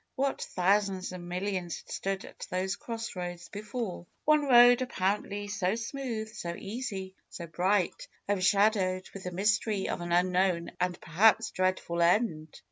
What 0.15 0.41
thousands 0.41 1.11
and 1.11 1.29
millions 1.29 1.77
had 1.77 1.91
stood 1.91 2.25
at 2.25 2.47
these 2.51 2.75
crossroads 2.75 3.49
before! 3.49 4.07
One 4.25 4.45
road 4.47 4.81
apparently 4.81 5.47
so 5.47 5.75
smooth, 5.75 6.33
so 6.33 6.55
easy, 6.57 7.13
so 7.29 7.45
bright, 7.45 8.07
overshadowed 8.27 9.07
with 9.13 9.25
the 9.25 9.31
mys 9.31 9.59
tery 9.59 9.87
of 9.89 10.01
an 10.01 10.11
unknown 10.11 10.71
and 10.79 10.99
perhaps 10.99 11.51
dreadful 11.51 12.01
end. 12.01 12.59